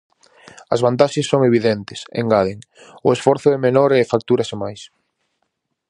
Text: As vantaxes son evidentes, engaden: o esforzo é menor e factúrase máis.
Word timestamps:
As 0.73 0.83
vantaxes 0.85 1.29
son 1.31 1.41
evidentes, 1.49 1.99
engaden: 2.21 2.57
o 3.07 3.09
esforzo 3.15 3.47
é 3.55 3.57
menor 3.65 3.89
e 3.93 4.09
factúrase 4.13 4.55
máis. 4.63 4.81